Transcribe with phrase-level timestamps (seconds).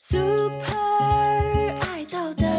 [0.00, 0.76] Super
[1.80, 2.49] 爱豆的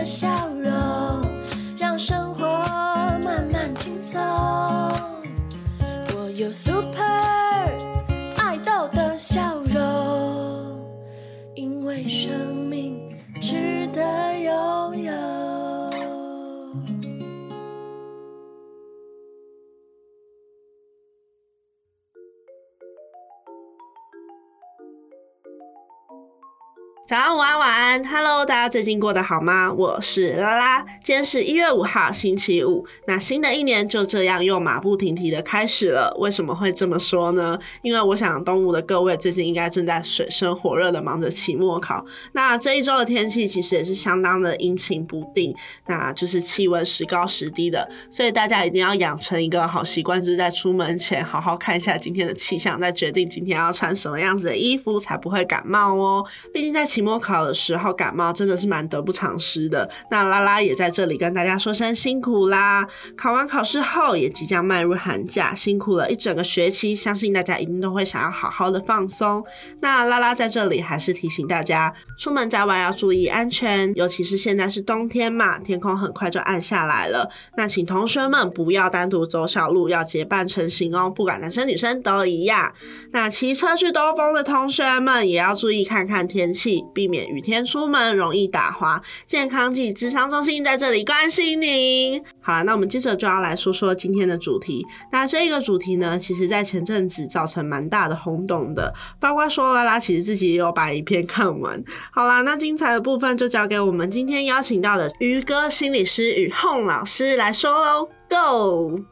[27.93, 29.71] 安，，Hello，大家最近过得好吗？
[29.71, 32.87] 我是拉拉，今天是一月五号，星期五。
[33.07, 36.17] 那新的一年就这样又马不停蹄的开始了。
[36.19, 37.59] 为什么会这么说呢？
[37.83, 42.03] 因为我想东吴的各位最近应该正在水深火热的忙着期末考。
[42.33, 45.55] 那这一周的天气其实也是相当的阴晴不定，
[45.87, 56.25] 那就是气温时高时低的，所以大家一定要养成一个好习惯，就是在出门前好好看一下今天的气象，再决定今天要穿什么样子的衣服，才不会感冒哦。
[56.55, 59.89] 毕竟在期末考的时候感冒真的是蛮得不偿失的。
[60.11, 62.87] 那拉拉也在这里跟大家说声辛苦啦！
[63.17, 69.43] 考完考试后也即将迈入寒假，辛苦了一整个学期，相信大家一定都会想要好好的放松。
[69.81, 77.31] 那拉拉在这里还是提醒大家，出门在外要注意安全，尤其是现在是冬天嘛，天空很快就暗下来了。
[77.57, 82.73] 那请同学们不要单独走小路，要结伴成行哦，不管男生女生都一样。
[83.13, 89.01] 那骑车去兜风的同学们也要注意看看天气，避免雨天出门容易打滑。
[89.25, 92.23] 健康暨智商中心在这里关心您。
[92.43, 94.85] 好了，那我们接着就要来说说今天的主题。
[95.11, 101.83] 那这个主题呢，其实在前阵子造成蛮大的轰动的，包括说拉拉其实自己也有把影片看完。
[102.13, 109.12] 好啦，那精彩的部分就交给我们今天邀请到的于哥心理师与 Home 老师来说喽，Go！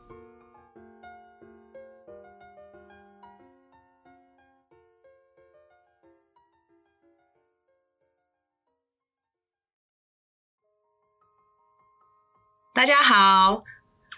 [12.80, 13.62] 大家好，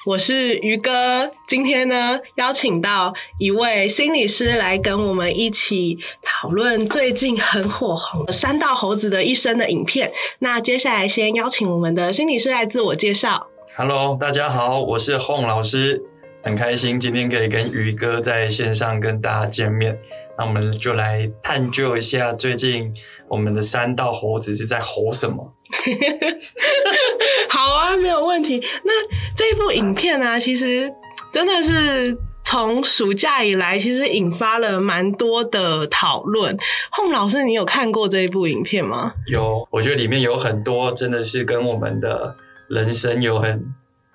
[0.07, 1.33] 我是于哥。
[1.49, 10.13] 今天呢，邀请到一位心理师来跟我们一起讨论最近很火红的《山道猴子的一生》的影片。
[10.39, 13.49] 那接下来先邀请我们的心理师来自我介绍。
[13.77, 16.01] Hello，大家好，我是 Home 老师，
[16.45, 19.99] 很开心今天可以跟于哥在线上跟大家见面。
[20.39, 22.95] 那我们就来探究一下最近
[23.29, 25.53] 我们的三道猴子是在吼什么。
[27.49, 28.63] 好啊，没有问题。
[28.85, 28.93] 那
[29.35, 30.93] 这部影片呢、其实
[31.33, 36.57] 真的是从暑假以来，其实引发了蛮多的讨论。
[36.91, 39.15] 洪老师，你有看过这一部影片吗？
[39.27, 42.37] 有，我觉得里面有很多真的是跟我们的
[42.69, 43.65] 人生有很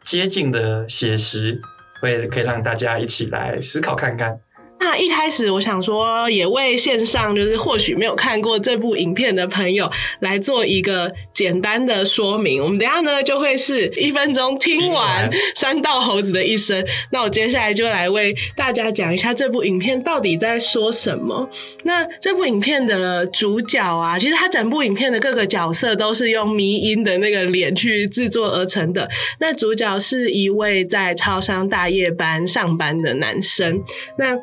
[0.03, 1.59] 接近的写实，
[2.01, 4.39] 会可以让大家一起来思考看看。
[4.79, 9.89] 那一开始我想说，也为线上就是或许没有看过这部影片的朋友
[10.19, 12.63] 来做一个简单的说明。
[12.63, 16.85] 我们等一下呢就会是一分钟听完听山道猴子的一生。
[17.11, 21.49] 那我接下来就来为大家讲一下这部影片到底在说什么。
[21.83, 29.09] 那这部影片的主角啊，其实他整部影片的各个角色都是用迷音的那个脸去制作而成的。
[29.39, 33.83] 那主角是一位在超商大夜班上班的男生。
[34.17, 34.37] 那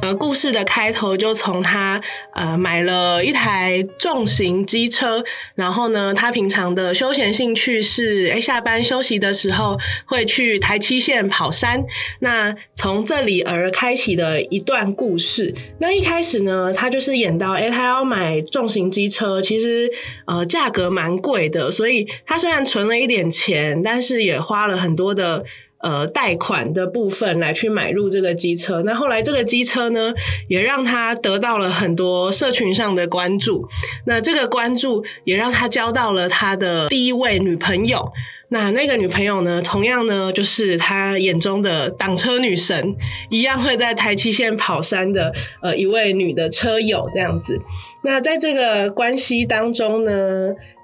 [0.00, 2.00] 呃，故事的开头就从他
[2.34, 5.24] 呃买了一台重型机车，
[5.54, 11.82] 然后呢，他平常的休闲兴趣是，哎，下班休息的时候会去台七线跑山。
[12.20, 15.54] 那从这里而开启的一段故事。
[15.78, 19.90] 那一开始呢，他就是演到，哎，他要买重型机车，其实
[20.26, 25.44] 呃价格蛮贵的，所以他虽然存了一点钱，但是也花了很多的。
[25.84, 30.14] 呃，贷款的部分来去买入这个机车，那后来这个机车呢，
[30.48, 33.68] 也让他得到了很多社群上的关注。
[34.06, 38.10] 那这个关注也让他交到了他的第一位女朋友。
[38.48, 42.94] 那那个女朋友呢，同样呢，就是他眼中的挡车女神，
[43.28, 47.60] 一样会在台七线跑山的呃一位女的车友这样子。
[48.04, 50.12] 那在这个关系当中呢，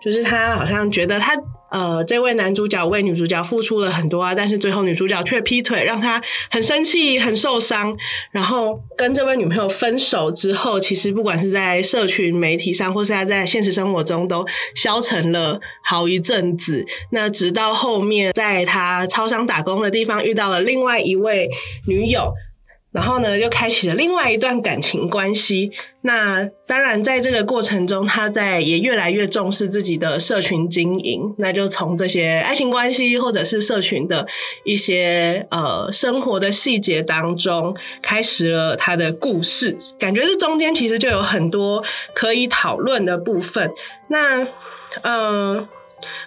[0.03, 1.35] 就是他好像觉得他
[1.71, 6.21] 呃，这位男主角为女主角付出了很多啊，但是最后女主角却劈腿，让他
[6.51, 7.97] 很生气、很受伤。
[8.33, 14.45] 然后跟这位女朋友分手之后，其实不管是在社群媒体上，或是他在现实生活中，都
[14.75, 16.85] 消沉了好一阵子。
[17.13, 21.49] 那直到后面，在他超商打工的地方遇到了另外一位
[21.87, 22.33] 女友。
[22.93, 25.71] 然后呢，又开启了另外一段感情关系。
[26.03, 31.35] 那当然，在这个过程中，他在也越来越重视自己的社群经营。
[31.39, 34.27] 那就从这些爱情关系或者是社群的
[34.65, 39.79] 一些呃生活的细节当中，开始了他的故事。
[39.99, 41.85] 感觉这中间其实就有很多
[42.15, 43.73] 可以讨论的部分。
[44.09, 44.47] 那
[45.03, 45.69] 嗯。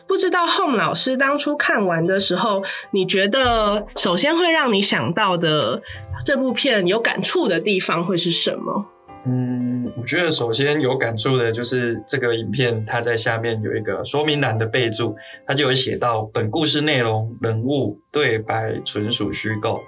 [0.05, 2.61] 不知道 Home 老师当初看完的时候，
[2.91, 5.81] 你觉得首先会让你想到的
[6.25, 8.85] 这部片有感触的地方会是什么？
[9.25, 15.15] 嗯，我觉得首先有感触的就是这个影片，它在下面有一个说明栏的备注，
[15.47, 19.81] 它就有写到本故事内容、人物、对白纯属虚构，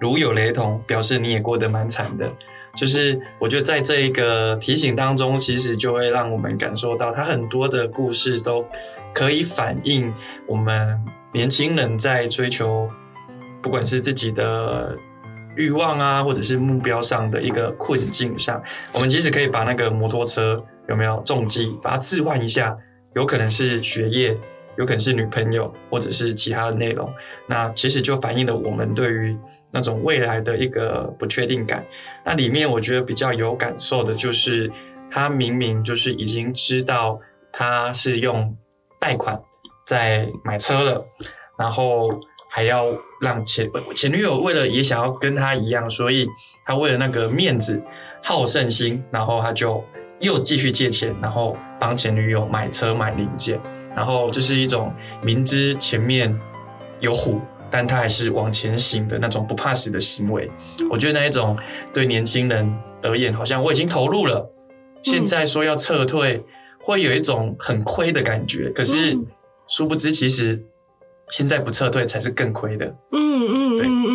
[0.00, 2.28] 如有雷同，表示你也过得蛮惨的。
[2.74, 8.64] 就是我觉得在这一个提醒当中，其实就会让我们感受到，他很多的故事都
[9.12, 10.12] 可以反映
[10.46, 10.98] 我们
[11.32, 12.88] 年轻人在追求，
[13.62, 14.96] 不管是自己的
[15.56, 18.62] 欲望啊，或者是目标上的一个困境上。
[18.92, 22.76] 我们其实可以把那个摩托车有没有重击，把它置换一下，
[23.14, 24.36] 有可能是学业，
[24.76, 27.12] 有可能是女朋友，或者是其他的内容。
[27.46, 29.36] 那其实就反映了我们对于。
[29.74, 31.82] 那种未来的一个不确定感，
[32.26, 34.70] 那里面我觉得比较有感受的就是，
[35.10, 37.18] 他明明就是已经知道
[37.50, 38.54] 他是用
[39.00, 39.40] 贷款
[39.86, 41.02] 在买车了，
[41.58, 42.10] 然后
[42.52, 42.86] 还要
[43.20, 46.28] 让前前女友为了也想要跟他一样，所以
[46.66, 47.82] 他为了那个面子
[48.22, 49.82] 好胜心，然后他就
[50.20, 53.58] 又继续借钱，然后帮前女友买车买零件，
[53.96, 56.38] 然后就是一种明知前面
[57.00, 57.40] 有虎。
[57.74, 60.46] 但他还是往前行的那种不怕死的行为，
[60.90, 61.56] 我觉得那一种
[61.90, 62.70] 对年轻人
[63.02, 64.46] 而言，好像我已经投入了，
[65.02, 66.44] 现在说要撤退，
[66.78, 68.68] 会有一种很亏的感觉。
[68.74, 69.16] 可是
[69.66, 70.62] 殊不知，其实
[71.32, 72.84] 现在不撤退才是更亏的。
[73.10, 74.11] 嗯嗯嗯。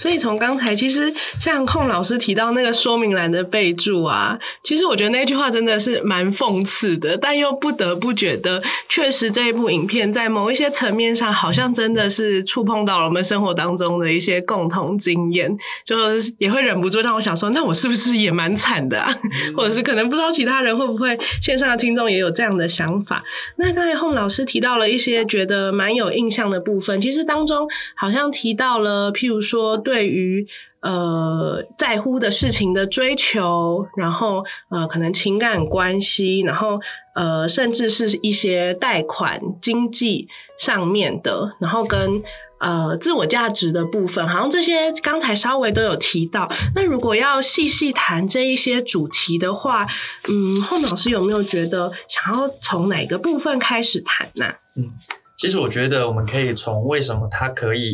[0.00, 19.10] 所以从刚才其实像控老师提到那个说明栏的备注啊，其实我觉得那句话真的是蛮讽刺的，但又不得不觉得，确实这一部影片在某一些层面上，好像真的是触碰到了我们生活当中的一些共同经验，就是也会忍不住让我想说，那我是不是也蛮惨的啊？
[19.56, 23.22] 或者是可能不知道其他人会不会线上的听众也有这样的想法？
[23.56, 29.76] 那刚才控老师提到了一些觉得蛮有印象的部分，其实当中好像提到了，譬如说。
[29.76, 30.46] 对于
[30.80, 36.80] 呃在乎的事情的追求，然后呃可能情感关系，然后
[37.14, 40.28] 呃甚至是一些贷款经济
[40.58, 42.22] 上面的，然后跟
[42.58, 46.50] 呃自我价值的部分，好像这些刚才稍微都有提到。
[46.74, 49.86] 那如果要细细谈这一些主题的话，
[50.28, 54.46] 嗯，后老师有没有觉得想要从哪个部分开始谈呢？
[54.76, 54.90] 嗯，
[55.36, 57.92] 其实我觉得我们可以从为什么它可以。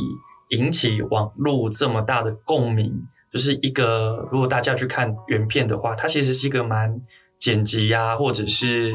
[0.52, 2.92] 引起网络这么大的共鸣，
[3.32, 7.00] 就是一个如果大家去看原片的话，它其实是一个蛮
[7.38, 8.92] 剪辑呀，或者是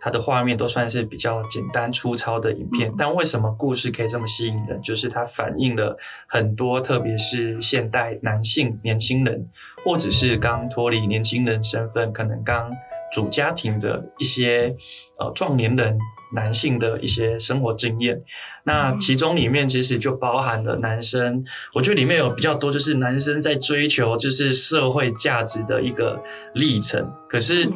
[0.00, 2.92] 它的画面都算是比较简单粗糙的影片。
[2.96, 4.80] 但为什么故事可以这么吸引人？
[4.82, 5.96] 就是它反映了
[6.28, 9.48] 很多，特别是现代男性年轻人，
[9.84, 12.70] 或者是刚脱离年轻人身份，可能刚
[13.12, 14.74] 组家庭的一些
[15.18, 15.98] 呃壮年人。
[16.30, 18.20] 男性的一些生活经验，
[18.64, 26.22] 那其中里面其实就包含了男生，我觉得里面有比较多，就是男生在追求就是社会价值的一个
[26.52, 27.10] 历程。
[27.30, 27.66] 可是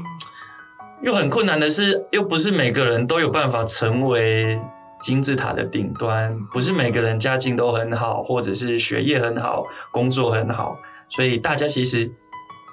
[1.01, 4.61] 又很困难的是，又不是每个人都有办法成为
[5.01, 10.77] 金字塔的顶端，不是每个人家境都很好，或者是学业很好，工作很好，
[11.09, 12.13] 所以大家其实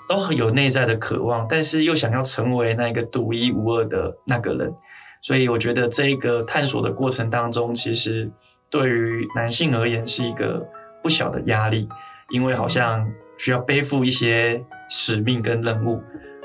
[0.10, 4.74] 都很有内在的渴望，但是又想要成为那个独一无二的那个人。
[5.22, 8.28] 所以我觉得这个探索的过程当中，其实
[8.72, 10.68] 对于男性而言是一个
[11.04, 11.88] 不小的压力，
[12.32, 16.02] 因为好像需要背负一些使命跟任务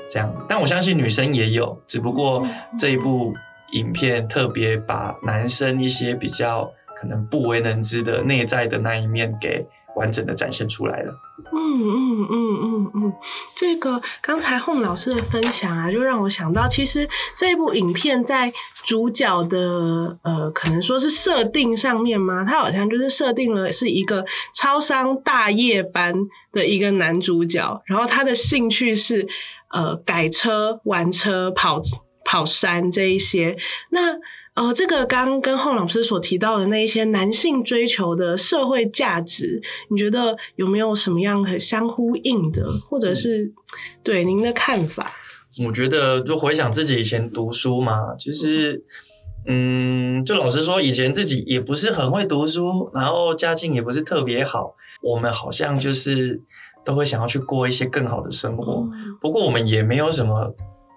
[0.07, 0.39] 这样子。
[0.47, 2.45] 但我相信女生也有，只不过
[2.77, 3.33] 这一部
[3.71, 9.65] 影片特别把男生一些比较可能不为人知的内在的那一面给。
[9.95, 11.13] 完整的展现出来了。
[11.53, 11.87] 嗯嗯
[12.19, 13.13] 嗯嗯嗯，嗯
[13.55, 19.57] 这个刚才洪老师的分享啊，就让我想到，其实这部影片在主角的
[20.23, 26.13] 呃，可能说是设定上面吗，他好像就是设定了是一个超商大夜班
[26.51, 29.27] 的一个男主角，然后他的兴趣是
[29.71, 31.79] 呃改车、玩车、跑
[32.23, 33.57] 跑山这一些。
[33.89, 34.17] 那
[34.55, 43.51] 呃，这个刚跟后老师所提到的那一些男性追求的社会价值，你觉得有没有什么样很相呼应的，或者是
[44.01, 45.11] 对您的看法？
[45.65, 48.83] 我觉得就回想自己以前读书嘛，其实，
[49.45, 54.75] 嗯，就老实说，以前自己也不是很会读书，然后家境也不是特别好。
[55.01, 56.41] 我们好像就是
[56.85, 58.87] 都会想要去过一些更好的生活。
[58.91, 60.53] 嗯不过我们也没有什么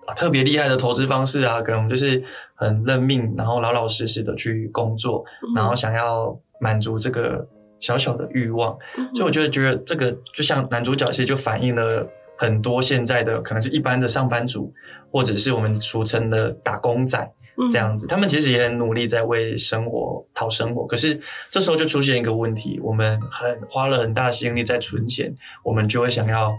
[0.08, 2.22] 啊特别厉害的投资方式啊，可能就是
[2.54, 5.22] 很认命，然后老老实实的去工作，
[5.54, 7.46] 然后想要满足这个
[7.78, 8.74] 小小的欲望。
[8.96, 14.72] 嗯所以我觉得，觉得这个就像男主角，其实就反映了很多现在的可能是一般的上班族，
[15.10, 17.18] 或者是我们俗称的打工仔
[17.58, 18.06] 嗯这样子。
[18.06, 26.54] 他们其实也很努力在为生活讨生活，可是这时候就出现一个问题：我们很花了很大心力在存钱，我们就会想要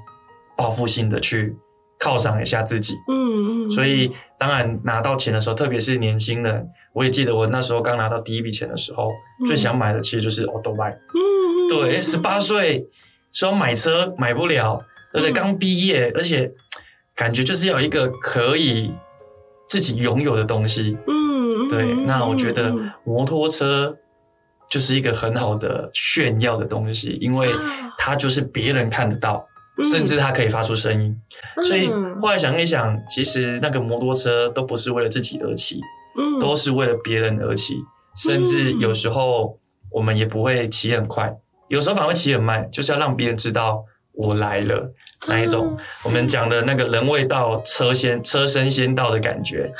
[0.55, 1.55] 报复性的去
[1.99, 2.95] 犒赏一下自己。
[3.07, 9.09] 嗯嗯，所以当然拿到钱的时候，特别是年轻人，我也记得我那时候刚拿到第一笔钱的时候，
[9.41, 10.95] 嗯最想买的其实就是 Auto Bike。
[10.95, 12.87] 嗯嗯对，十八岁
[13.31, 14.81] 说买车买不了，
[15.13, 15.31] 对不对？
[15.31, 16.51] 嗯刚毕业，而且
[17.15, 18.91] 感觉就是要一个可以
[19.67, 20.97] 自己拥有的东西。
[21.07, 23.95] 嗯，嗯对，嗯那我觉得嗯摩托车
[24.69, 29.48] 就是一个很好的炫耀的东西，因为啊它就是别人看得到，嗯
[29.83, 31.15] 甚至它可以发出声音。
[31.63, 35.79] 所以嗯后来想一想，其实那个摩托车都不是为了自己而骑，
[36.17, 37.75] 嗯都是为了别人而骑，
[38.15, 39.57] 甚至有时候
[39.91, 41.33] 我们也不会骑很快，
[41.67, 44.93] 有时候反而会骑很慢，就是要让别人知道我来了
[45.27, 45.77] 那一种。
[46.03, 49.71] 我们讲的那个人未到，车先车身先到的感觉。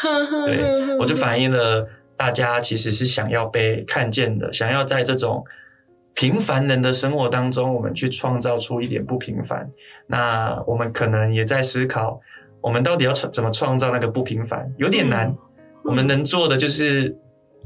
[0.45, 5.43] 对，我就反映了大家其实是想要被看见的，想要在这种
[6.19, 9.71] 平凡人的生活当中，我们去创造出一点不平凡。
[10.07, 12.19] 那我们可能也在思考，
[12.59, 15.33] 我们到底要创怎么创造那个不平凡，有点难。
[15.81, 17.17] 我们能做的就是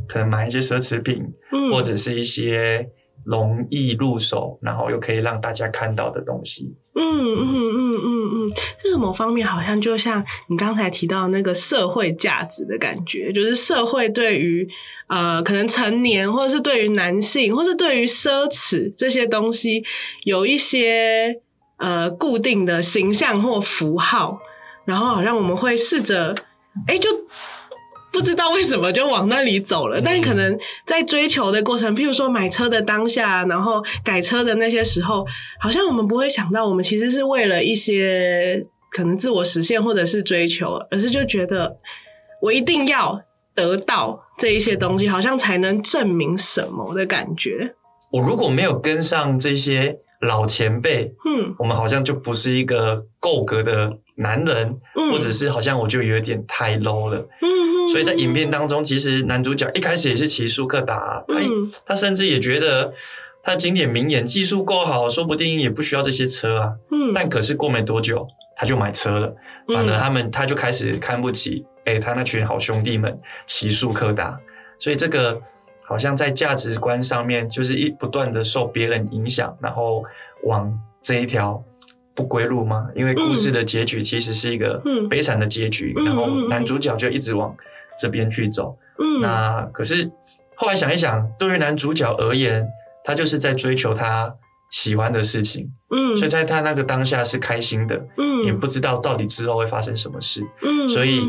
[0.07, 2.87] 可能买一些奢侈品，嗯或者是一些
[3.23, 6.75] 容易入手，然后又可以让大家看到的东西。
[6.95, 14.67] 嗯嗯嗯嗯嗯，这个某方面好像就像你刚才提到那个社会价值的感觉，就是社会对于
[15.07, 19.83] 呃可能成年或者是对于男性，或是对于奢侈这些东西
[20.23, 21.41] 有一些
[21.77, 24.39] 呃固定的形象或符号，
[24.85, 26.35] 然后好像我们会试着
[26.87, 27.09] 哎就。
[28.13, 35.25] 不知道为什么就往那里走了，但可能在追求的过程，譬如说买车的当下，然后改车的那些时候，
[35.59, 41.75] 好像我们不会想到，我们其实是为了一些可能自我实现或者是追求，而是就觉得
[42.39, 43.19] 我一定要
[43.55, 47.73] 得到这一些东西，好像才能证明什么的感觉。
[48.11, 51.55] 我如果没有跟上这些老前辈，嗯。
[51.57, 57.27] 我们好像就不是一个够格的男人，嗯，或者是好像我就有点太 low 了。
[57.91, 61.23] 所以在影片当中，其实男主角一开始也是骑速克达，
[61.85, 62.93] 他甚至也觉得
[63.41, 66.73] 他经典名言，技术够好，说不定也不需要这些车啊。
[66.91, 69.35] 嗯，但可是过没多久，他就买车了，
[69.73, 74.39] 反而他们他就开始看不起，哎、他那群好兄弟们骑速克达，
[74.79, 75.41] 所以这个
[75.83, 80.03] 好像在价值观上面，就是一不断的受别人影响，然后
[80.43, 81.61] 往这一条
[82.15, 82.87] 不归路吗？
[82.95, 85.09] 因为故事的结局其实是一个嗯。
[85.09, 87.55] 悲惨的结局，嗯然后男主角就一直往
[87.99, 88.77] 这边去走。
[88.99, 89.21] 嗯。
[89.21, 90.09] 那可是
[90.55, 92.67] 后来想一想，对于男主角而言，
[93.03, 94.35] 他就是在追求他
[94.71, 98.43] 喜欢的事情，嗯，所以在他那个当下是开心的，嗯。
[98.45, 100.43] 也不知道到底之后会发生什么事。
[100.61, 101.21] 嗯，所以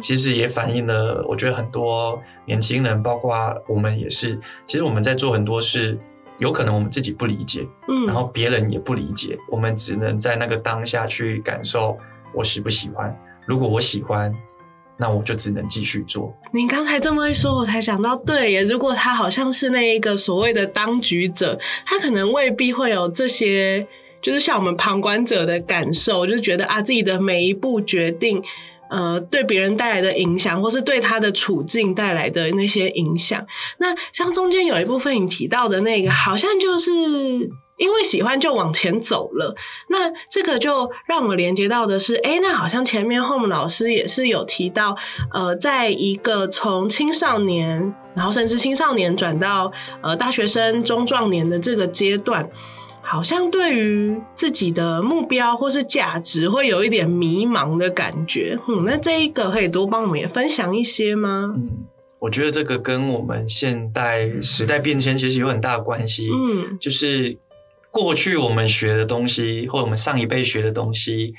[0.00, 3.36] 其实也反映了，我觉得很多年轻人，包括
[3.68, 5.98] 我们也是，其实我们在做很多事，
[6.38, 11.96] 有可能我们自己不理解，嗯，然后别人也不理解，我们只能在那个当下去感受
[12.34, 13.16] 我喜不喜欢。
[13.46, 14.32] 如果我喜欢，
[14.98, 16.34] 那我就只能继续做。
[16.52, 23.86] 您刚才这么一说，我才想到，对耶，如果他好像是那一个所谓的当局者，他可能未必会有这些，
[24.22, 28.42] 就是像我们旁观者的感受，就是觉得啊，自己的每一步决定，
[28.90, 33.46] 呃，对别人带来的影响，或是对他的处境带来的那些影响。
[33.78, 37.50] 那像中间有一部分你提到的那个，好像就是。
[37.78, 39.54] 因为喜欢就往前走了，
[39.90, 44.96] 那这个就让我连接到的是，哎，那好像前面 Home 老师也是有提到，
[45.30, 52.48] 呃，在一个从青少年，然后甚至青少年转到呃大学生、中壮年的这个阶段，
[53.08, 58.58] 好像对于自己的目标或是价值会有一点迷茫的感觉。
[58.68, 61.54] 嗯，那这一个可以多帮我们也分享一些吗？
[61.56, 61.68] 嗯，
[62.18, 66.28] 我觉得这个跟我们现代时代变迁其实有很大的关系。
[66.32, 67.38] 嗯就是
[67.90, 71.32] 过去我们学的东西，或者我们上一辈学的东西，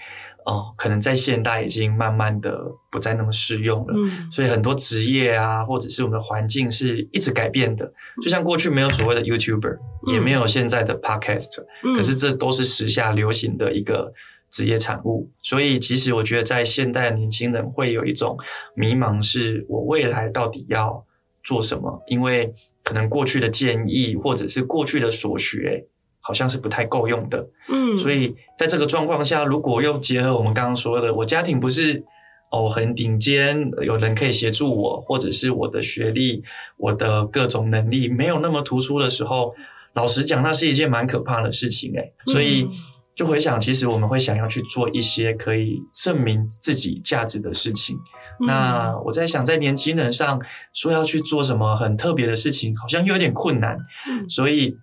[0.47, 2.57] 哦，可能在现代已经慢慢的
[2.89, 3.93] 不再那么适用了。
[3.97, 7.91] 嗯所以很多职业啊，或者是我们的环境是一直改变的。
[8.23, 9.75] 就像过去没有所谓的 YouTuber，、
[10.07, 14.13] 嗯也没有现在的 Podcast，、嗯，可是这都是时下流行的一个
[14.49, 15.29] 职业产物。
[15.43, 18.37] 所以其实我觉得在现代的年轻人会有一种
[18.73, 21.05] 迷茫，是我未来到底要
[21.43, 22.01] 做什么？
[22.07, 25.85] 因为可能过去的建议或者是过去的所学，
[26.27, 27.47] 好像是不太够用的。
[27.69, 32.03] 嗯，所以在这个状况下，如果又结合我们刚刚说的，我家庭不是
[32.51, 36.43] 哦很顶尖，有人可以协助我，或者是我的学历、
[36.75, 39.55] 我的各种能力没有那么突出的时候，
[39.93, 42.13] 老实讲，那是一件蛮可怕的事情诶。
[42.25, 42.71] 所以嗯
[43.15, 47.95] 就回想，其实我们会想要去做一些可以证明自己价值的事情。
[48.41, 50.39] 嗯那我在想，在年轻人上
[50.71, 53.75] 说要去做什么很特别的事情，好像又有点困难。
[54.07, 54.77] 嗯所以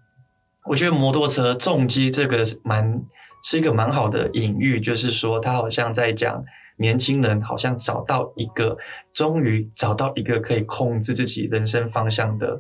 [0.67, 3.03] 我觉得摩托车重机这个是蛮
[3.43, 6.43] 是一个蛮好的隐喻，就是说他好像在讲
[6.79, 8.77] 年轻人好像找到一个，
[9.13, 12.59] 终于找到一个可以控制自己人生方向的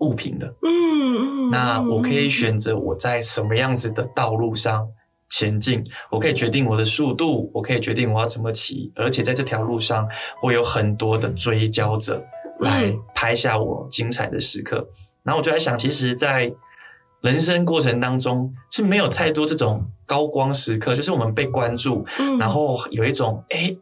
[0.00, 0.46] 物品了。
[0.62, 4.88] 嗯嗯，那我可以嗯选择我在什么样子的道路上
[5.28, 10.08] 前进，我可以决定我的速度，我可以决定我要怎么骑，而且在这条路上
[10.42, 12.24] 会有很多的追焦者
[12.58, 14.88] 来嗯拍下我精彩的时刻。
[15.22, 16.52] 然后我就在想，其实，在
[17.20, 22.38] 人生过程当中是没有太多这种高光时刻，就是我们被关注，嗯。
[22.38, 23.78] 然后有一种哎、诶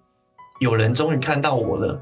[0.60, 2.00] 有人终于看到我了，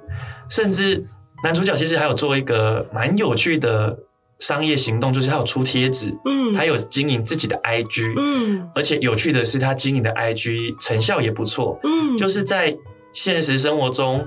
[0.48, 1.04] 甚至
[1.44, 3.98] 男主角其实还有做一个蛮有趣的
[4.38, 6.54] 商业行动，就是他有出贴纸，嗯。
[6.54, 8.70] 他有经营自己的 IG，、嗯。
[8.74, 12.16] 而且有趣的是，他经营的 IG 成效也不错，嗯。
[12.16, 12.76] 就是在
[13.12, 14.26] 现实生活中，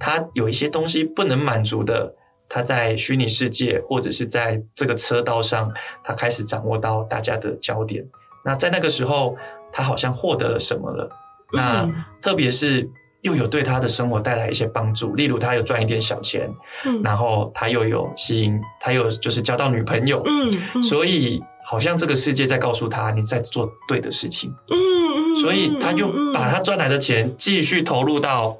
[0.00, 2.16] 他有一些东西不能满足的。
[2.50, 5.72] 他在虚拟世界或者是在这个车道上，
[6.04, 8.04] 他开始掌握到大家的焦点。
[8.44, 9.36] 那在那个时候，
[9.72, 11.08] 他好像获得了什么了。
[11.52, 12.88] 那嗯特别是
[13.22, 16.50] 又有对他的生活带来一些帮助，例如他有赚一点小钱，
[16.84, 28.56] 嗯然后他又有吸引，他又就是交到女朋友，嗯嗯所以好像这个世界在告诉他你在做对的事情，嗯嗯，所以他又把他赚来的钱继续投入到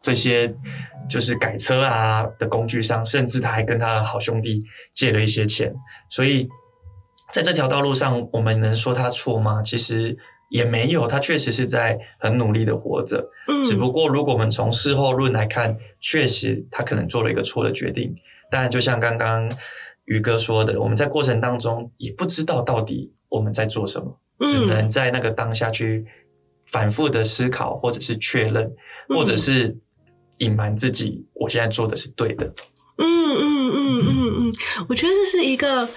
[0.00, 0.54] 这些
[1.08, 4.62] 就是改车啊的工具上，甚至他还跟他的好兄弟
[4.94, 5.74] 借了一些钱，
[6.08, 6.48] 所以
[7.32, 9.62] 在这条道路上，我们能说他错吗？
[9.62, 10.16] 其实
[10.50, 13.28] 也没有，他确实是在很努力的活着。
[13.48, 18.14] 嗯只不过，如果我们从事后论来看，确实他可能做了一个错的决定。
[18.50, 19.50] 但就像刚刚
[20.04, 26.06] 于哥说的，我们在过程当中也不知道到底我们在做什么，只嗯能在那个当下去
[26.66, 28.72] 反复的思考，或者是确认，
[29.08, 29.76] 或者是
[30.38, 32.52] 隐瞒自己，我现在做的是对的。
[32.96, 34.52] 嗯嗯嗯嗯嗯，
[34.88, 35.88] 我觉得这是一个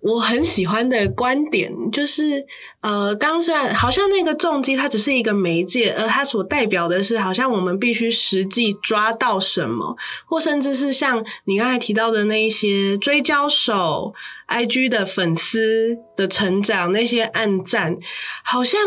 [0.00, 2.44] 我很喜欢的观点，就是
[2.80, 14.12] 呃，刚虽然好像那个重击它只是一个媒介，而它所代表的是好像我们必须实际抓到什么，或甚至是像你刚才提到的那一些追焦手、
[14.48, 17.96] IG 的粉丝的成长，那些暗赞，
[18.44, 18.80] 好像。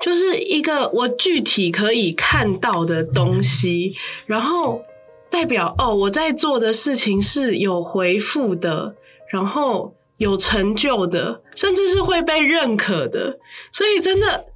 [0.00, 3.92] 就是一个我具体可以看到的东西，
[4.26, 4.82] 然后
[5.28, 8.94] 代表哦，我在做的事情是有回复的，
[9.32, 13.38] 然后有成就的，甚至是会被认可的。
[13.72, 14.46] 所以真的，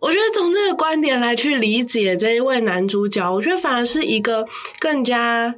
[0.00, 4.46] 我觉得从这个观点来去理解这一位男主角，我觉得反而是一个
[4.78, 5.54] 更加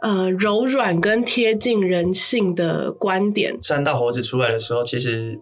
[0.00, 3.56] 呃柔软跟贴近人性的观点。
[3.62, 5.38] 三道猴子出来的时候，其实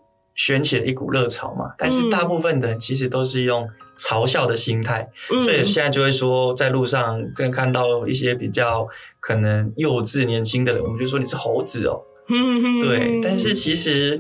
[0.47, 8.89] 掀起了一股热潮嘛，但是大部分的人其实都是用嘲笑的心态，嗯，所以现在就会说，在路上跟看到一些比较
[9.21, 12.01] 可能幼稚年轻的人，我们就说你是猴子哦。
[12.33, 14.19] 嗯对，但是其实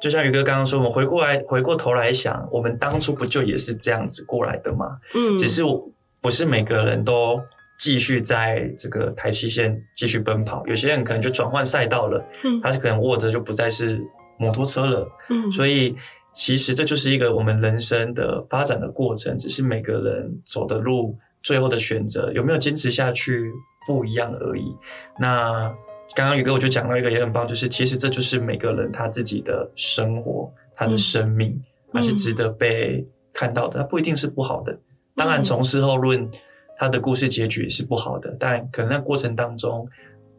[0.00, 4.98] 就像宇哥刚刚说，我们回过来回过头来想，我们当初不就也是这样子过来的吗？
[5.14, 7.40] 嗯，只是我不是每个人都
[7.76, 14.00] 继续在这个台七线继续奔跑，有些人可能就转换赛道了，嗯他是可能握着就不再是
[14.40, 15.94] 摩托车了，嗯，所以
[16.32, 23.52] 其实这就是一个我们人生的发展的过程，只是每个人走的路最后的选择有没有坚持下去
[23.86, 24.74] 不一样而已。
[25.18, 25.70] 那
[26.14, 31.60] 刚刚宇哥我就讲到一个也很棒，就是其实这就是每个人他自己的生活，他的生命，
[31.92, 34.76] 而是值得被看到的，它不一定是不好的。
[35.14, 36.30] 当然，从事后论，
[36.78, 39.86] 他的故事结局是不好的，但可能那过程当中，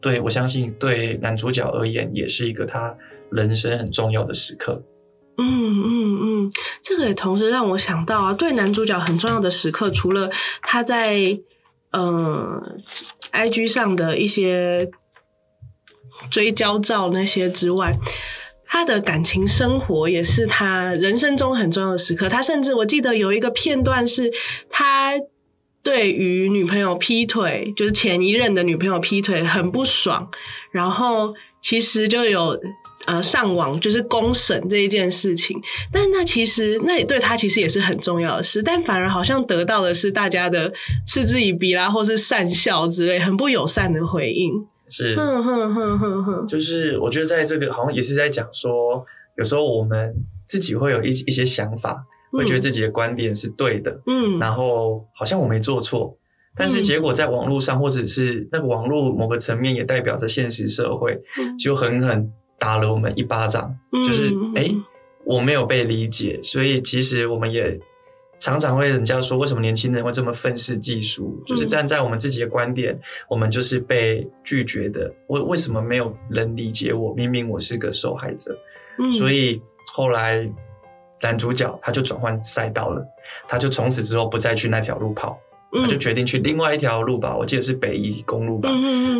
[0.00, 2.94] 对我相信对男主角而言，也是一个他
[3.32, 4.82] 人生很重要的时刻。
[5.38, 11.40] 嗯嗯嗯，这个也同时让我想到啊，对男主角很重要的时刻，除了他在
[11.90, 12.76] 呃
[13.32, 14.90] IG 上的一些
[16.30, 17.98] 追焦照那些之外，
[18.66, 22.28] 他的感情生活也是他人生中很重要的时刻。
[22.28, 24.30] 他甚至我记得有一个片段是
[24.68, 25.14] 他
[25.82, 30.30] 对于女朋友劈腿，就是前一任的女朋友劈腿很不爽，
[30.70, 32.60] 然后其实就有
[33.06, 35.60] 呃上网就是公审这一件事情，
[35.92, 40.72] 但那其实那也对他其实也是很重要的事，但反而好像得到的是大家的
[41.06, 44.52] 嗤之以鼻啦，或是讪笑之类很不友善的回应。
[44.88, 49.02] 是，哼哼哼哼哼，就是我觉得在这个好像也是在讲说，
[49.38, 56.14] 有时候我们自己会有一一些想法，会觉得自己的观点是对的，嗯，然后好像我没做错，
[56.54, 61.56] 但是结果在网络上，或者是那个网络某个层面，也代表着现实社会，嗯。
[61.56, 62.30] 就狠狠
[62.62, 64.72] 打了我们一巴掌，嗯就是诶
[65.24, 67.76] 我没有被理解，所以其实我们也
[68.38, 71.42] 常常会人家说，为什么年轻人会这么愤世嫉俗？
[71.44, 72.96] 就是站在我们自己的观点，
[73.28, 75.12] 我们就是被拒绝的。
[75.26, 77.12] 为为什么没有人理解我？
[77.14, 78.56] 明明我是个受害者。
[78.98, 79.60] 嗯所以
[79.92, 80.48] 后来
[81.20, 83.04] 男主角他就转换赛道了，
[83.48, 85.36] 他就从此之后不再去那条路跑，
[85.72, 88.70] 他就决定去另外一条路吧，我记得是北宜公路吧，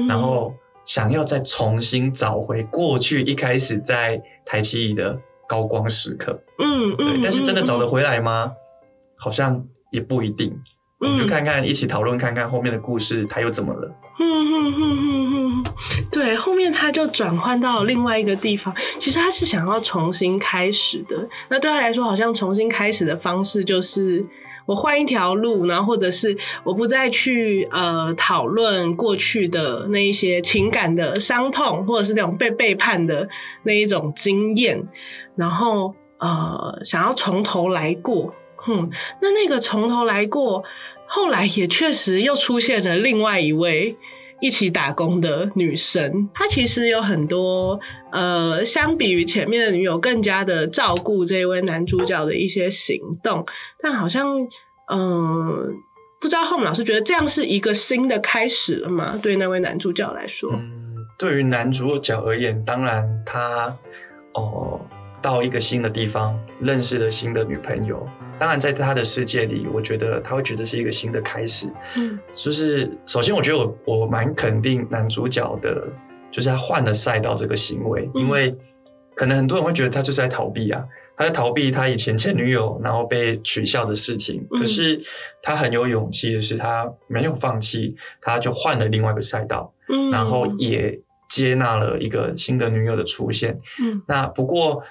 [0.08, 5.18] 然后想要再重新找回过去一开始在台七乙的
[5.48, 6.42] 高光时刻。
[6.58, 8.52] 嗯嗯，但是真的找得嗯回来吗？
[9.16, 10.52] 好像也不一定。
[10.98, 13.92] 我们就嗯看看，一起讨论看看后面的故事，他又怎么了？
[14.20, 15.64] 嗯嗯嗯嗯嗯，
[16.12, 18.72] 对，后面他就转换到另外一个地方。
[19.00, 21.28] 其实他是想要重新开始的。
[21.48, 24.24] 那对他来说，好像重新开始的方式就是
[24.66, 33.28] 我换一条路，然后或者是我不再去呃讨论过去的那一些情感的伤痛，或者是那种被背叛的
[33.64, 34.86] 那一种经验，
[35.36, 38.34] 然后呃想要从头来过。
[38.56, 38.88] 哼，
[39.20, 40.62] 那那个从头来过，
[41.06, 43.96] 后来也确实又出现了另外一位
[44.42, 46.28] 一起打工的女生。
[46.34, 53.46] 她其实有很多呃，相比于前面的女友，更加的照顾这位男主角的一些行动，
[53.80, 54.38] 但好像
[54.92, 55.68] 嗯、呃
[56.20, 59.18] 不知道后面老师觉得这样是一个新的开始了吗？
[59.20, 63.76] 对那位男主角来说，嗯，对于男主角而言，当然他
[64.34, 64.80] 哦
[65.22, 68.06] 到一个新的地方，认识了新的女朋友。
[68.38, 71.68] 当然，在他的世界里，我觉得他会觉得是一个新的开始。
[71.96, 75.86] 嗯就是首先，我觉得我我蛮肯定男主角的，
[76.30, 78.52] 就是他换了赛道这个行为，嗯因为
[79.14, 80.84] 可能很多人会觉得他就是在逃避啊，
[81.16, 84.44] 他在逃避他以前前女友然后被取笑的事情。
[84.50, 85.00] 嗯可是
[85.40, 93.56] 他很有勇气的是，他没有放弃，他就换了另外一个赛道，嗯，然后也接纳了一个新的女友的出现。
[93.80, 94.82] 嗯那不过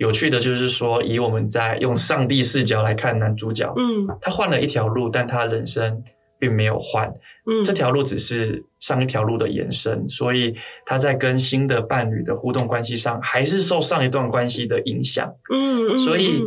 [0.00, 6.02] 有趣的就是说，以我们在用上帝视角来看男主角，嗯他换了一条路，但他人生
[6.38, 7.06] 并没有换。
[7.46, 15.30] 嗯这条路只是上一条路的延伸，所以他在跟新的伴侣的互动关系上，还是受上一段关系的影响。
[15.52, 16.42] 嗯，嗯所以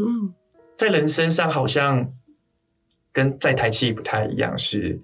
[0.76, 2.12] 在人生上，好像
[3.12, 5.00] 跟在台气不太一样，是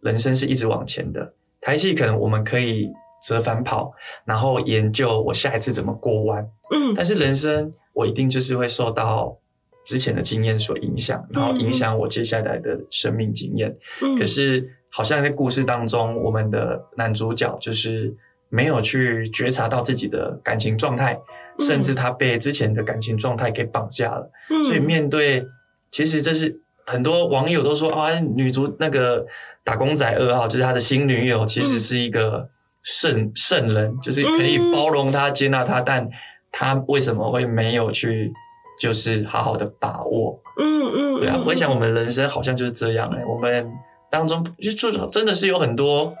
[0.00, 1.34] 人生是一直往前的。
[1.60, 2.90] 台气可能我们可以
[3.26, 3.92] 折返跑，
[4.24, 9.36] 然后研究我下一次怎么过弯，嗯但是人生我一定就是会受到
[9.84, 13.76] 之前的经验所影响，然后影响我接下来的生命经验。
[14.02, 18.14] 嗯，可是好像在故事当中，我们的男主角就是
[18.48, 21.14] 没有去觉察到自己的感情状态，
[21.58, 24.30] 嗯甚至他被之前的感情状态给绑架了。
[24.50, 25.44] 嗯所以面对，
[25.90, 29.26] 其实这是很多网友都说啊，女主那个
[29.64, 32.48] 打工仔二号就是他的新女友，其实是一个
[32.86, 36.08] 圣圣人，就是可以嗯包容他、接纳他，但
[36.52, 38.32] 他为什么会没有去
[38.78, 40.40] 就是好好的把握？
[40.56, 43.68] 嗯嗯，对啊，嗯我想我们人生好像就是这样哎、我们
[44.08, 46.14] 当中就就真的是有很多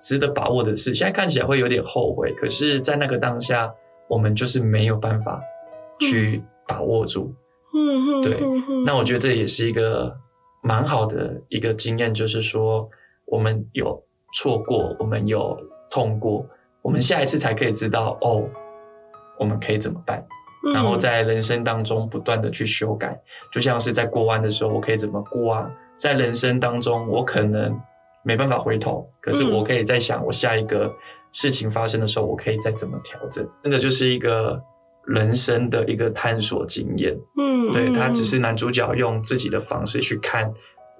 [0.00, 3.72] 值得把握的事，现在看起来会有点后悔，可是，在那个当下，
[4.08, 5.40] 我们就是没有办法
[6.00, 7.32] 去把握住。
[7.72, 8.40] 嗯嗯对
[8.84, 10.12] 那我觉得这也是一个
[10.62, 12.88] 蛮好的一个经验，就是说
[13.26, 14.02] 我们有
[14.34, 15.56] 错过，我们有
[15.90, 16.46] 痛过，
[16.82, 18.44] 我们下一次才可以知道哦，
[19.38, 20.24] 我们可以怎么办。
[20.74, 23.18] 然后在人生当中不断的去修改，
[23.52, 25.70] 就像是在过弯的时候，我可以怎么过啊？
[25.96, 27.80] 在人生当中，我可能
[28.22, 30.92] 没办法回头，可是嗯我可以在想，我下一个
[31.32, 33.48] 事情发生的时候，我可以再怎么调整。
[33.62, 34.60] 那个就是一个
[35.06, 37.16] 人生的一个探索经验。
[37.38, 40.52] 嗯，对嗯他只是男主角用自己的方式去看，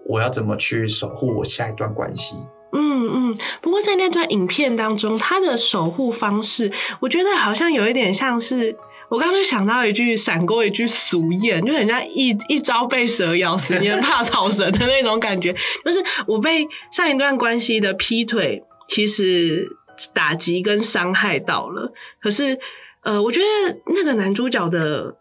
[0.07, 2.37] 我要怎么去守护我下一段关系。
[2.73, 8.77] 嗯嗯，不过在那段影片当中，他的守护方式，我觉得好像有一点像是。
[9.11, 15.51] 我刚刚想到一句闪过一句俗谚，就很像一一朝被蛇咬，十年怕草绳的那种感觉。
[15.83, 19.67] 就是我被上一段关系的劈腿，其实
[20.13, 21.91] 打击跟伤害到了。
[22.21, 22.59] 可是，
[23.03, 25.17] 呃，我觉得那个男主角的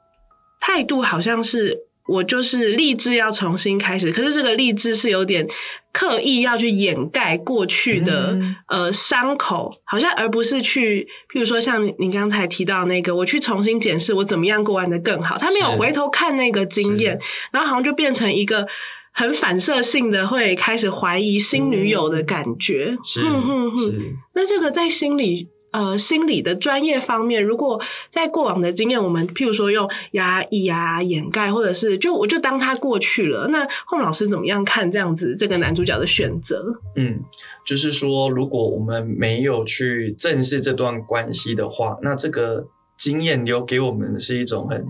[0.60, 5.48] 态度好像是我就是立志要重新开始，可是这个立志是有点
[5.92, 8.56] 刻意要去掩盖过去的、嗯。
[8.68, 17.20] 呃伤口，好像而不是去，譬如说像你你刚才提到那个，我去重新检视我怎么样过完的更好，他没有回头看那个经验，
[17.52, 18.68] 然后好像就变成一个
[19.14, 33.48] 很反射性的会开始怀疑新女友的感觉，是嗯嗯嗯是，那这个在心理呃心理的专业方面，如果在过往的经验，我们譬如说用压抑啊、掩盖，或者是就我就当他过去了。
[33.50, 36.64] 那洪老师怎么样看这样子这个男主角的选择？
[36.96, 37.20] 嗯，
[37.66, 42.66] 就是说，如果我们没有去正视这段关系的话，那这个
[42.98, 44.84] 经验留给我们的是一种很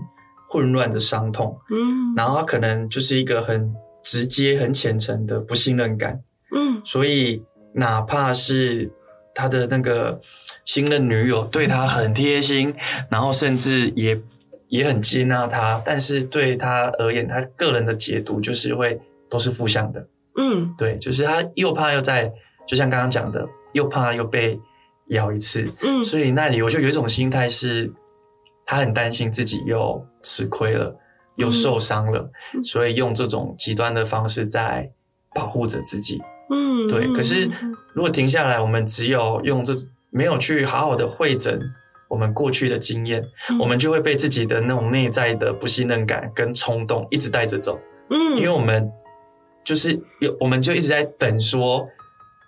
[0.48, 3.70] 混乱的伤痛，嗯然后它可能就是一个很
[4.02, 6.20] 直接、很浅层的不信任感。
[6.50, 7.42] 嗯所以，
[7.74, 8.90] 哪怕是
[9.38, 10.20] 他的那个
[10.64, 12.74] 新任女友对他很贴心，
[13.08, 14.20] 然后甚至也
[14.66, 20.04] 也很接纳他，但是对他而言，他个人的解读就是会都是负向的。
[20.36, 22.32] 嗯对，就是他又怕又在，
[22.66, 24.58] 就像刚刚讲的，又怕又被
[25.10, 27.92] 咬一次，嗯所以那里我就有一种心态是，
[28.66, 30.96] 他很担心自己又吃亏了，
[31.36, 34.90] 又受伤了，嗯所以用这种极端的方式在
[35.32, 36.20] 保护着自己。
[36.50, 39.72] 嗯，对，可是嗯如果停下来，我们只有用这
[40.10, 41.60] 没有去好好的会诊
[42.08, 43.58] 我们过去的经验，嗯。
[43.58, 47.78] 我们就会被自己的那种内在的不信任感跟冲动一直带着走。
[48.10, 48.90] 嗯，因为我们
[49.62, 51.86] 就是有，我们就一直在等说，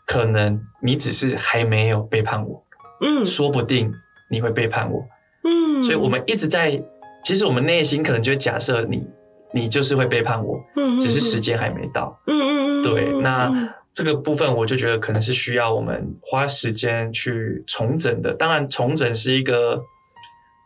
[0.07, 2.65] 可能你只是还没有背叛我，
[3.03, 3.25] 嗯。
[3.27, 3.93] 说不定
[4.31, 5.05] 你会背叛我，
[5.45, 6.83] 嗯，所以我们一直在，
[7.23, 9.07] 其实我们内心可能就会假设你，
[9.53, 12.19] 你就是会背叛我，嗯只是时间还没到。
[12.27, 13.69] 嗯嗯嗯，对，嗯那嗯
[14.03, 18.33] 这个部分我就觉得可能是需要我们花时间去重整的。
[18.33, 19.83] 当然，重整是一个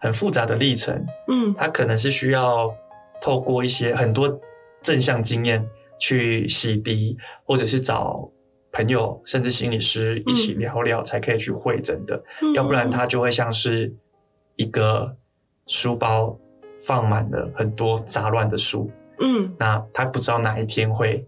[0.00, 2.72] 很复杂的历程，嗯它可能是需要
[3.20, 4.40] 透过一些很多
[4.80, 5.68] 正向经验
[5.98, 8.30] 去洗涤，或者是找
[8.70, 12.22] 朋友甚至心理师一起聊聊，才可以去会诊的。
[12.40, 13.92] 嗯要不然，它就会像是
[14.54, 15.16] 一个
[15.66, 16.38] 书包
[16.84, 18.88] 放满了很多杂乱的书，
[19.20, 21.26] 嗯那他不知道哪一天会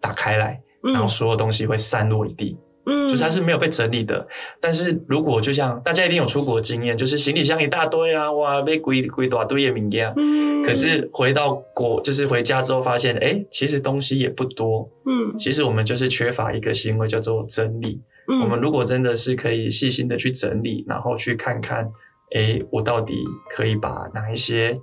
[0.00, 2.58] 打开来，嗯，然后所有东西会散落一地。
[2.86, 4.28] 嗯就是它是没有被整理的。
[4.60, 10.12] 但是如果就像大家一定有出国经验，就是行李箱一大堆啊，哇，被归归大堆的名啊。
[10.18, 14.86] 嗯，可是回到国，就是回家之后发现，哎，其实东西也不多。
[15.06, 18.02] 嗯其实我们就是缺乏一个行为叫做整理。
[18.30, 21.90] 嗯，我们如果真的是可以细心的去整理，然后去看看，
[22.34, 23.14] 哎，我到底
[23.48, 24.78] 可以把哪一些，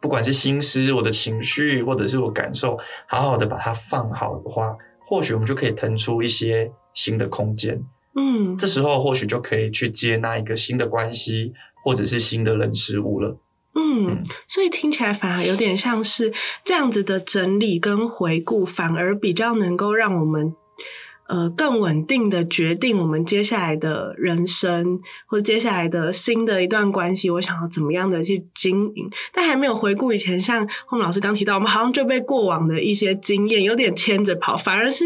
[0.00, 7.82] 不管是心思、我的情绪，或者是我感受，好好的把它放好的话，或许我们就可以腾出一些新的空间。
[8.16, 13.36] 嗯这时候或许就可以去接纳一个新的关系，或者是新的人事物了。
[13.74, 16.32] 嗯嗯，所以听起来反而有点像是
[16.64, 20.54] 这样子的整理跟回顾，反而比较能够让我们
[21.28, 29.10] 呃更稳定的决定我们接下来的人生，或者接下来的新的一段关系，我想要怎么样的去经营。
[29.32, 35.04] 但还没有回顾以前，像后面老师刚提到，我们好像就被过往的一些经验有点牵着跑，反而是。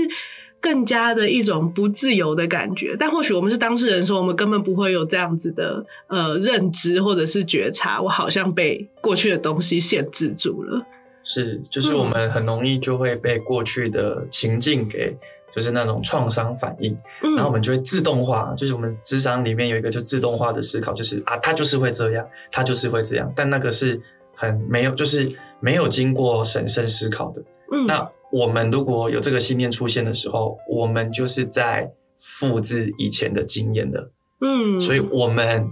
[0.60, 10.84] 更加的一种不自由的感觉，但或许我们是当事人的时候，我们根本不会有这样子的呃认知或者是觉察，我好像被过去的东西限制住了。
[11.22, 15.16] 是，就是我们很容易就会被过去的情境给，
[15.54, 24.00] 就是那种创伤反应，嗯，然后我们就会自动化，就是我们智商里面有一个就自动化的思考，就是啊，他就是会这样，他就是会这样，但那个是
[24.34, 25.30] 很没有，就是
[25.60, 27.40] 没有经过审慎思考的。
[27.72, 34.10] 嗯那我们如果有这个信念出现的时候，我们就是在复制以前的经验的。
[34.40, 35.66] 嗯，所以，我们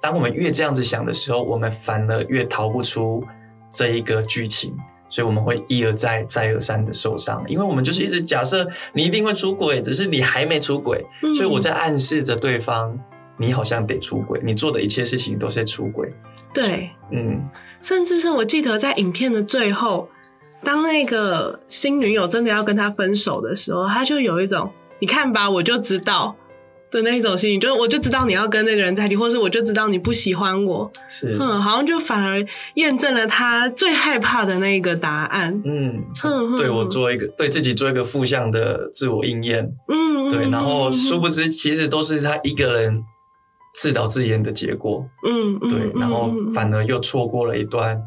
[0.00, 3.22] 当我们越这样子想的时候，我们反而越逃不出
[3.70, 4.74] 这一个剧情，
[5.16, 11.32] 所以我们会一而再、再而三的受伤，因为我们就是一直假设你一定会出轨，只是你还没出轨，嗯。
[11.32, 12.94] 所以我在暗示着对方，
[13.38, 16.12] 你好像得出轨，你做的一切事情都是出轨。
[16.52, 17.40] 对，嗯，
[17.80, 20.10] 甚至是我记得在影片的最后，
[20.62, 26.36] 当那个新女友真的要跟他分手的时候，他就有一种你看吧，我就知道
[26.90, 32.44] 的那一种心理，就是我就知道你要跟那个人在一起，或是我就知道你不喜欢我，是，嗯，好像就反而
[32.74, 35.60] 验证了他最害怕的那个答案。
[35.64, 43.02] 嗯，嗯对我嗯做一个对自己做一个负向的自我应验，嗯，对，然后殊不知，其实都是他一个人
[43.74, 45.04] 自导自演的结果。
[45.28, 48.00] 嗯，嗯对，然后嗯反而又错过了一段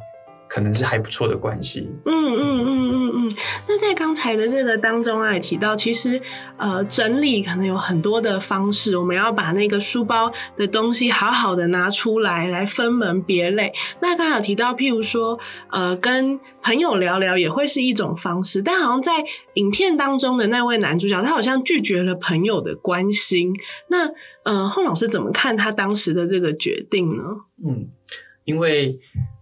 [0.48, 1.90] 可能是还不错的关系。
[2.06, 2.99] 嗯嗯嗯嗯
[3.68, 6.22] 那在刚才的这个当中啊，也提到，其实
[6.58, 13.74] 呃，整理可能有很多的方式，我们要把那个书包的东西好好的拿出来，来分门别类。
[14.02, 15.40] 那刚才有提到，譬如说，
[15.72, 19.24] 呃，跟朋友聊聊也会是一种方式，但好像在
[19.56, 23.54] 影片当中的那位男主角，他好像拒绝了朋友的关心。
[23.88, 24.10] 那
[24.44, 27.24] 呃，洪老师怎么看他当时的这个决定呢？
[27.64, 27.90] 嗯，
[28.44, 29.00] 因为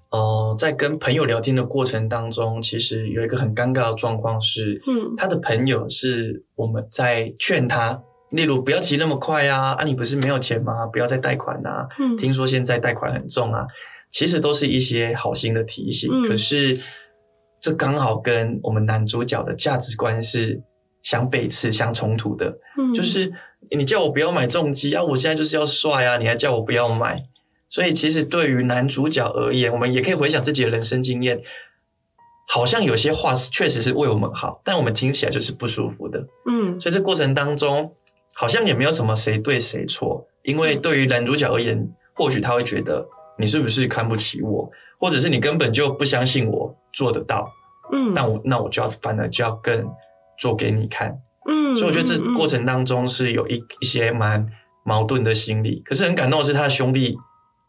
[0.10, 10.86] 呃，在跟朋友聊天的过程当中，其实有一个很尴尬的状况是，嗯他的朋友是我们在劝他例如不要骑那么快啊，啊，你不是没有钱吗？
[10.86, 13.66] 不要再贷款啊，嗯听说现在贷款很重啊，
[14.10, 16.10] 其实都是一些好心的提醒。
[16.12, 16.80] 嗯可是
[17.60, 20.62] 这刚好跟我们男主角的价值观是
[21.04, 22.58] 相背刺、相冲突的。
[22.78, 23.32] 嗯就是
[23.72, 27.22] 你叫我不要买重机啊，我现在就是要帅啊，你还叫我不要买。
[27.70, 31.42] 所以其实对于男主角而言，我们也可以回想自己的人生经验，
[32.48, 36.26] 好像有些话是确实是为我们好，但我们听起来就是不舒服的。
[36.46, 37.92] 嗯所以这过程当中，
[38.34, 43.06] 好像也没有什么谁对谁错，因为对于男主角而言，或许他会觉得
[43.38, 47.52] 你是不是看不起我，或者是你根本就不相信我做得到，
[47.92, 49.86] 嗯那我那我就要反而就要更
[50.40, 51.20] 做给你看。
[51.50, 54.48] 嗯所以我觉得这过程当中是有一一些蛮
[54.86, 57.18] 矛盾的心理，可是很感动的是他的兄弟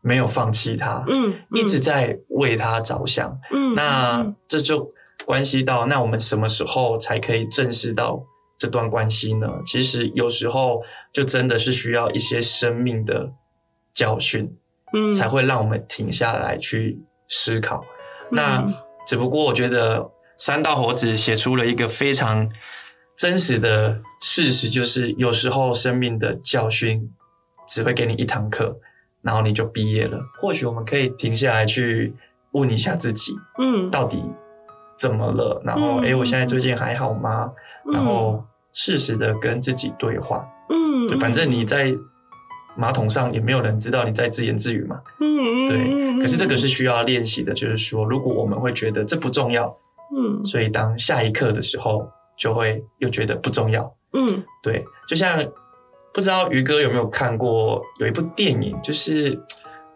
[0.01, 3.39] 没有放弃他，嗯一直在为他着想。
[3.53, 4.93] 嗯那嗯这就
[5.27, 8.23] 关系到，那我们什么时候才可以正视到
[8.57, 9.49] 这段关系呢？
[9.67, 10.83] 其实有时候
[11.13, 13.33] 就真的是需要一些生命的
[13.93, 14.57] 教训，
[14.95, 17.85] 嗯才会让我们停下来去思考。
[18.31, 18.75] 那嗯
[19.07, 22.49] 只不过我觉得三道猴子写出了一个非常
[23.17, 27.11] 真实的事实，就是有时候生命的教训
[27.67, 28.79] 只会给你一堂课，
[29.29, 30.19] 然后你就毕业了。
[30.41, 32.15] 或许我们可以停下来去
[32.53, 34.25] 问一下自己，嗯到底
[34.97, 35.61] 怎么了？
[35.63, 37.53] 然后，嗯诶，我现在最近还好吗？
[37.93, 40.49] 然后适时的跟自己对话。
[40.71, 41.95] 嗯对，反正你在
[42.75, 44.99] 马桶上也没有人知道你在自言自语嘛。
[45.21, 49.77] 嗯嗯对，嗯可是这个是需要练习的，就是说，如果我们会觉得这不重要，
[50.17, 53.95] 嗯所以当下一刻的时候，就会又觉得不重要。
[54.15, 55.39] 嗯对，就像
[56.19, 59.41] 不知道于哥有没有看过有一部电影，就是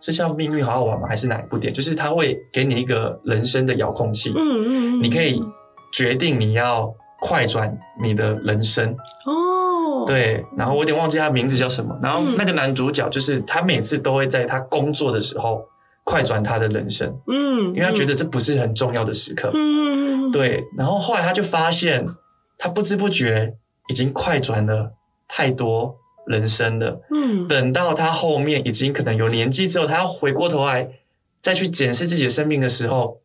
[0.01, 1.09] 是叫《命运好好玩》吗？
[1.09, 1.75] 还是哪一部电影？
[1.75, 5.43] 就是他会给你一个人生的遥控器，嗯嗯你可以
[5.93, 8.93] 决定你要快转你的人生。
[9.27, 11.99] 哦对，然后我有点忘记他名字叫什么。
[12.01, 15.61] 然后嗯那个男主角就是他每次都会在他工作的时候
[16.05, 19.51] 快转他的人生，嗯因为他觉得这不是很重要的时刻。
[19.53, 22.07] 嗯嗯对，然后后来他就发现，
[22.59, 23.55] 他不知不觉
[23.89, 24.93] 已经快转了
[25.27, 27.01] 太多人生的。
[27.11, 30.91] 嗯等到他后面已经可能有年纪之后，他要回过头来
[31.41, 33.21] 再去检视自己的生命的时候，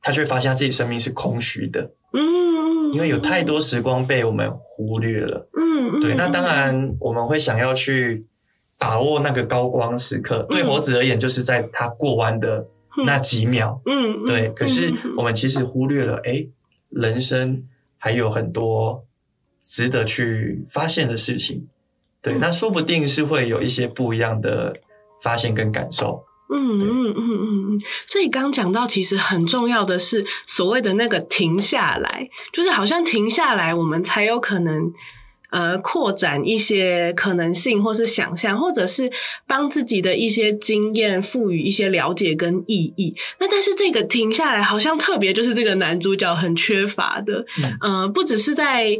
[0.00, 5.48] 他就会发现他自己生命是空虚的，嗯因为有太多时光被我们忽略了。
[5.56, 8.26] 嗯对，那当然我们会想要去
[8.78, 10.46] 把握那个高光时刻。
[10.50, 12.66] 对嗯猴子而言，就是在他过弯的
[13.06, 13.80] 那几秒。
[13.86, 16.46] 嗯对，可是我们其实忽略了，哎，
[16.90, 17.64] 人生
[17.96, 19.04] 还有很多
[19.62, 21.66] 值得去发现的事情。
[22.22, 24.74] 对，嗯那说不定是会有一些不一样的
[25.22, 26.24] 发现跟感受。
[26.54, 34.92] 嗯嗯嗯嗯嗯，所以刚讲到，其实很重要的是所谓的那个停下来，就是好像停下来，我们才有可能
[35.50, 39.10] 呃扩展一些可能性，或是想象，或者是
[39.46, 43.14] 帮自己的一些经验赋予一些了解跟意义。
[43.40, 47.46] 那但是这个停下来，好像特别就是这个男主角很缺乏的，
[47.80, 48.90] 嗯呃，不只是在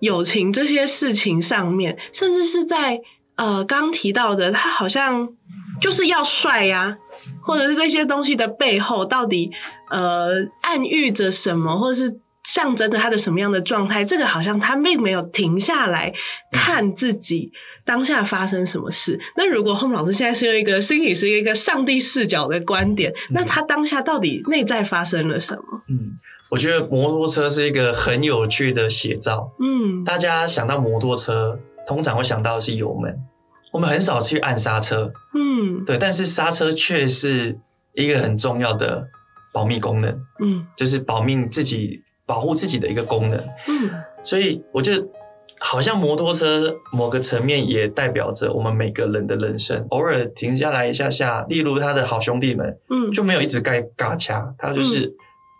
[0.00, 3.00] 友情这些事情上面，甚至是在
[3.36, 5.28] 呃刚提到的，他好像
[5.80, 6.96] 就是要帅呀、
[7.42, 9.50] 或者是这些东西的背后到底
[9.90, 10.28] 呃
[10.62, 14.04] 暗喻着什么，或者是象征着他的什么样的状态？
[14.04, 16.12] 这个好像他并没有停下来
[16.52, 17.50] 看自己
[17.86, 19.18] 当下发生什么事。
[19.36, 25.82] 那如果后面老师现在是用一个心理是一个上帝视角的观点，那他当下到底内在发生了什么？
[25.88, 26.18] 嗯，
[26.50, 29.50] 我觉得摩托车是一个很有趣的写照。
[29.58, 33.16] 嗯大家想到摩托车，通常会想到的是油门，
[33.72, 35.12] 我们很少去按刹车。
[35.34, 37.58] 嗯对，但是刹车却是
[37.94, 39.06] 一个很重要的
[39.52, 43.38] 保密功能，嗯就是保命自己、保护自己的一个功能。
[43.68, 43.90] 嗯
[44.22, 45.06] 所以我觉得，
[45.60, 49.86] 好像摩托车某个层面也代表着我们每个人的人生。
[49.90, 55.14] 偶尔停下来一下下，例如他的好兄弟们嗯，就没有一直盖嘎掐，他就是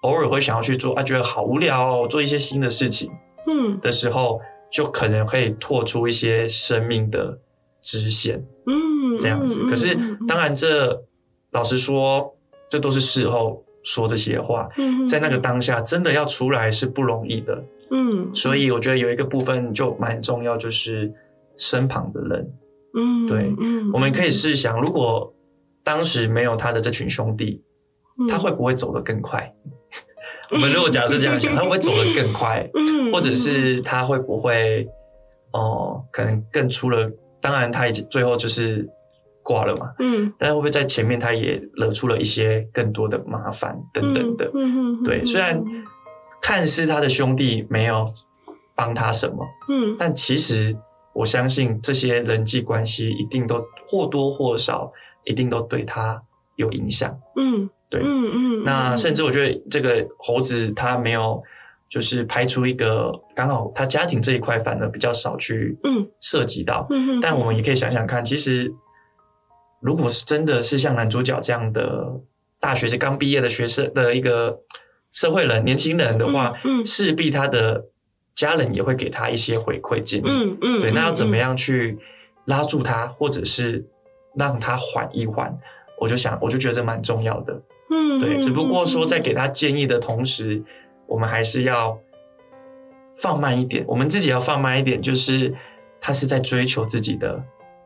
[0.05, 3.11] 偶尔会想要去做，啊，觉得好无聊哦，做一些新的事情
[3.47, 4.39] 嗯的时候，
[4.71, 7.39] 就可能可以拓出一些生命的
[7.81, 8.45] 支线。
[8.67, 9.65] 嗯这样子。
[9.67, 9.97] 可是
[10.29, 11.03] 当然这
[11.53, 12.35] 老实说，
[12.69, 17.65] 这都是事后说这些话，然在那个当下真的要出来是不容易的。
[17.91, 21.13] 嗯，所以我觉得有一个部分就蛮重要，就是
[21.57, 22.53] 身旁的人。
[22.97, 25.33] 嗯对嗯我们可以试想，如果
[25.83, 27.63] 当时没有他的这群兄弟，
[28.19, 29.53] 嗯他会不会走得更快？
[30.55, 32.67] 我们如果假设这样想， 他会走得更快？
[32.75, 34.87] 嗯或者是他会不会
[35.53, 37.09] 哦、可能更出了？
[37.41, 38.89] 当然，他已经最后就是
[39.43, 39.93] 挂了嘛。
[40.01, 44.51] 嗯但会不会在前面他也惹出了一些更多的麻烦等等的？
[44.55, 45.63] 嗯嗯对，虽然
[46.43, 48.13] 看似他的兄弟没有
[48.75, 50.77] 帮他什么，嗯但其实
[51.13, 54.91] 我相信这些人际关系一定都或多或少，
[55.25, 56.21] 一定都对他
[56.57, 57.17] 有影响。
[57.37, 61.43] 嗯，对嗯嗯，那甚至我觉得这个猴子他没有，
[61.89, 68.73] 就是排除一个刚好他家庭这一块反而比较少去嗯涉及到，嗯，但我们也可以想想看，其实
[69.81, 72.21] 如果是真的是像男主角这样的
[72.61, 74.61] 大学是刚毕业的学生的一个
[75.13, 77.85] 社会人、年轻人的话，嗯嗯势必他的
[78.35, 80.25] 家人也会给他一些回馈建议。
[80.27, 81.51] 嗯嗯，对，那要怎么样？
[81.51, 81.99] 样去
[82.47, 83.87] 拉住他，或者是
[84.35, 85.57] 让他缓一缓？
[86.01, 87.63] 我就想，我就觉得这蛮重要的。
[87.95, 90.63] 嗯，对，嗯只不过说在给他建议的同时，
[91.07, 91.97] 我们还是要
[93.15, 95.55] 放慢一点，我们自己要放慢一点，就是
[96.01, 97.41] 他是在追求自己的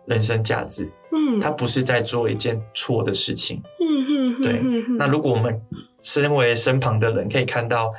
[0.06, 3.62] 人生价值，嗯，他不是在做一件错的事情。
[3.78, 4.62] 嗯嗯，对
[4.96, 5.60] 那如果我们
[6.00, 7.90] 身为身旁的人可以看到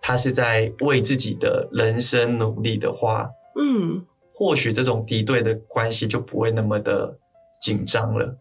[0.00, 3.28] 他是在为自己的人生努力的话，
[3.58, 7.16] 嗯或许这种敌对的关系就不会那么的
[7.60, 8.36] 紧张了。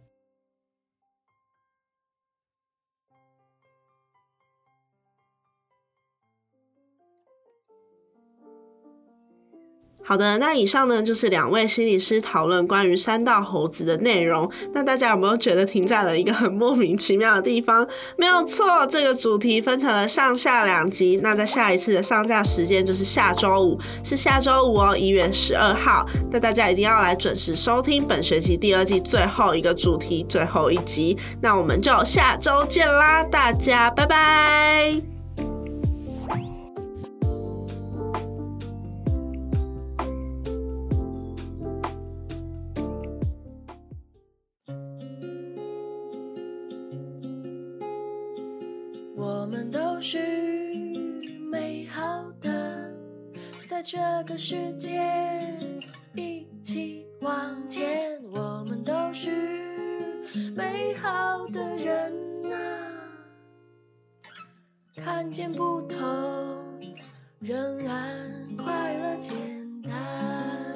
[10.06, 14.50] 好的，那以上呢就是两位心理师讨论关于三道猴子的内容。
[14.74, 17.88] 那大家有没有觉得停在了一个很莫名其妙的地方？
[18.18, 21.20] 没有错，这个主题分成了上下两集。
[21.24, 26.06] 那在下一次的上架时间就是下周五，是下周五哦，一月十二号。
[26.32, 31.18] 那大家一定要来准时收听本学期第二季最后一个主题最后一集。
[31.42, 35.13] 那我们就下周见啦，大家拜拜。
[53.86, 55.02] 这个世界
[56.16, 58.18] 一起往前。
[58.32, 59.30] 我们都是
[60.56, 62.12] 美好的人
[62.42, 62.56] 呐，
[64.96, 66.00] 看见不同，
[67.40, 69.36] 仍然快乐简
[69.84, 70.73] 单。